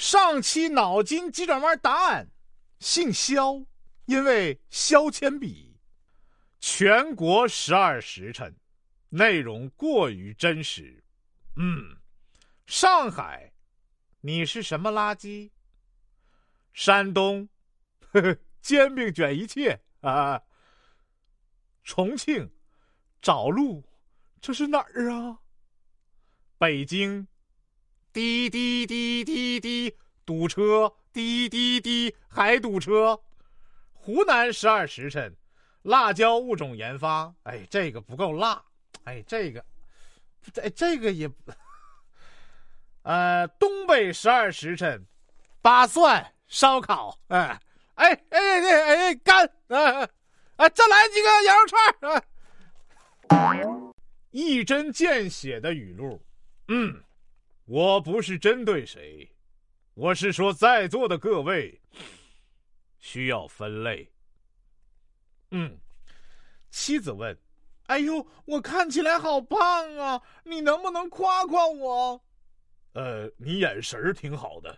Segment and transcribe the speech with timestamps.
[0.00, 2.30] 上期脑筋急转弯答案：
[2.78, 3.66] 姓肖，
[4.06, 5.78] 因为削铅笔。
[6.58, 8.56] 全国十二时辰，
[9.10, 11.04] 内容过于真实。
[11.56, 11.98] 嗯，
[12.64, 13.52] 上海，
[14.22, 15.50] 你是什么垃圾？
[16.72, 17.46] 山东，
[17.98, 20.40] 呵呵，煎饼卷一切啊。
[21.84, 22.50] 重庆，
[23.20, 23.84] 找路，
[24.40, 25.40] 这是哪儿啊？
[26.56, 27.28] 北京，
[28.12, 33.20] 滴滴滴滴滴，堵车，滴滴滴，还堵车。
[33.92, 35.36] 湖南十二时辰，
[35.82, 37.32] 辣椒物种研发。
[37.44, 38.62] 哎，这个不够辣。
[39.04, 39.64] 哎，这个，
[40.62, 41.30] 哎这个也，
[43.02, 45.06] 呃，东北十二时辰，
[45.62, 47.18] 八蒜烧烤。
[47.28, 47.60] 哎，
[47.94, 49.46] 哎哎哎哎，干！
[49.68, 50.08] 啊
[50.56, 52.22] 啊，再来几个羊肉串啊！
[54.30, 56.22] 一针见血的语录。
[56.68, 57.02] 嗯，
[57.70, 59.30] 我不是针对谁，
[59.94, 61.80] 我是说在座的各位
[62.98, 64.10] 需要分类。
[65.52, 65.78] 嗯，
[66.68, 67.38] 妻子问。
[67.86, 70.20] 哎呦，我看起来好胖啊！
[70.42, 72.24] 你能不能夸夸我？
[72.94, 74.76] 呃，你眼神挺好的。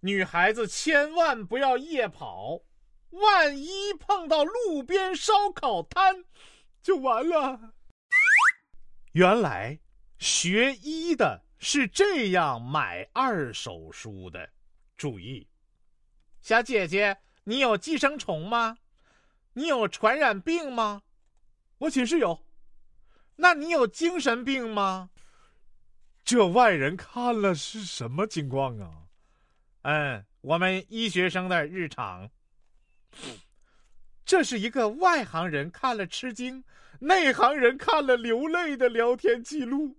[0.00, 2.60] 女孩子千万不要夜跑，
[3.08, 6.26] 万一碰到路边烧烤摊，
[6.82, 7.72] 就完了。
[9.12, 9.78] 原来
[10.22, 14.48] 学医的是这样买二手书的。
[14.96, 15.48] 注意，
[16.40, 18.78] 小姐姐，你有寄生虫吗？
[19.54, 21.02] 你有传染病吗？
[21.78, 22.46] 我寝室有。
[23.34, 25.10] 那你有精神病吗？
[26.22, 29.08] 这外人看了是什么情况啊？
[29.82, 32.30] 嗯，我们医学生的日常。
[34.24, 36.62] 这是一个外行人看了吃惊，
[37.00, 39.96] 内行人看了流泪的聊天记录。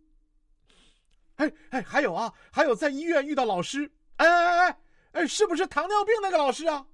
[1.35, 4.79] 哎哎，还有啊，还有在医院遇到老师，哎哎哎
[5.13, 6.85] 哎，是不是糖尿病那个老师啊？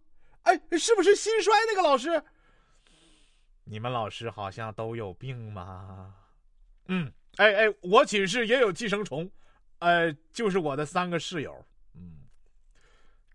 [0.44, 2.24] 哎，是不是心衰那个老师？
[3.66, 6.16] 你们老师好像都有病吗？
[6.88, 9.30] 嗯，哎哎，我寝室也有寄生虫，
[9.80, 11.64] 呃，就是我的三个室友。
[11.94, 12.26] 嗯，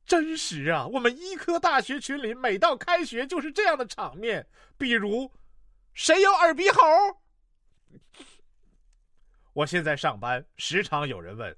[0.05, 0.87] 真实啊！
[0.87, 5.31] 我们医科大学群里每到开学就是这样的场面，比如，
[5.93, 6.81] 谁有耳鼻喉？
[9.55, 11.57] 我现在上班，时常有人问：“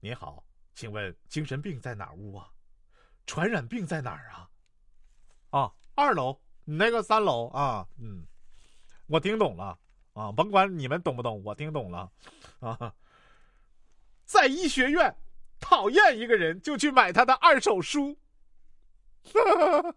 [0.00, 2.50] 你好，请问精神病在哪屋啊？
[3.24, 4.50] 传染病在哪儿啊？”
[5.50, 6.38] 啊，二楼。
[6.64, 8.26] 你那个三楼啊，嗯，
[9.06, 9.78] 我听懂了
[10.12, 12.12] 啊，甭管你们懂不懂，我听懂了
[12.60, 12.94] 啊。
[14.24, 15.16] 在医学院
[15.58, 18.18] 讨厌一个人，就去买他的二手书。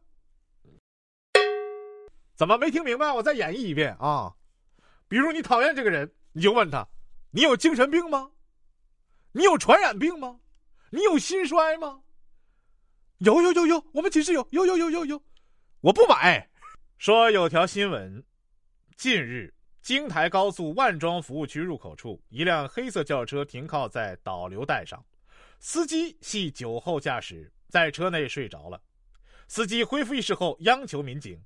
[2.34, 3.12] 怎么没听明白？
[3.12, 4.36] 我再演绎一遍啊。
[5.08, 6.88] 比如你讨厌这个人，你就问他：
[7.36, 8.30] 你有精神病吗？
[9.32, 10.40] 你有传染病吗？
[10.92, 12.04] 你有心衰吗？
[13.18, 15.24] 有有有有，我们寝室有有有有有有，
[15.82, 16.48] 我不买。
[17.00, 18.24] 说有条新闻，
[18.96, 19.52] 近日
[19.82, 25.04] 京台高速万庄服务区入口处，一辆黑色轿车停靠在导流带上，
[25.60, 28.80] 司机系酒后驾驶，在车内睡着了。
[29.48, 31.42] 司机恢复意识后，央求民警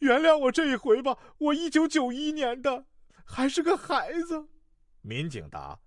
[0.00, 2.86] 原谅我这一回吧，我一九九一年的，
[3.24, 4.48] 还是个孩子。
[5.02, 5.78] 民警答：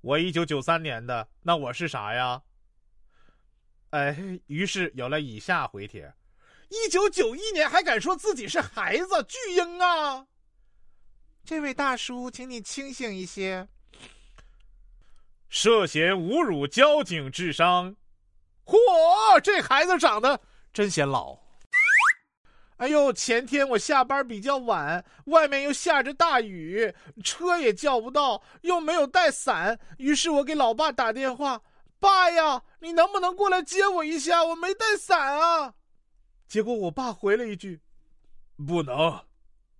[0.00, 2.42] 我一九九三年的，那我是啥呀？
[3.90, 6.12] 哎，于是有了以下回帖。
[6.68, 10.26] 一九九一年还敢说自己是孩子，巨婴啊！
[11.44, 13.66] 这位大叔，请你清醒一些。
[15.48, 17.96] 涉嫌侮辱交警智商，
[18.64, 20.40] 嚯，这孩子长得
[20.72, 21.36] 真显老。
[22.80, 31.60] 哎呦，前天我下班比较晚，外面又下着大雨，车也叫不到，又没有带伞，于是我给老爸打电话
[32.00, 34.42] ：“爸呀，你能不能过来接我一下？
[34.42, 35.74] 我没带伞啊。”
[36.48, 37.80] 结果我爸回了一句
[38.66, 39.26] ：“不能，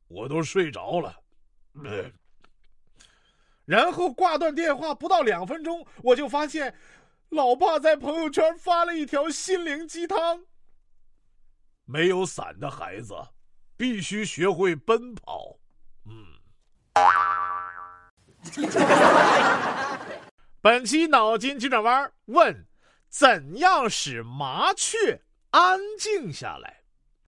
[0.09, 1.21] 我都睡着了。
[3.65, 6.77] ”然后挂断电话，不到两分钟，我就发现，
[7.31, 10.45] 老爸在朋友圈发了一条心灵鸡汤
[11.91, 13.13] ：“没有伞的孩子，
[13.77, 15.57] 必须学会奔跑。”
[16.07, 16.27] 嗯。
[20.63, 22.69] 本期脑筋急转弯问：
[23.09, 25.23] 怎样使麻雀？
[25.51, 26.80] 安静下来。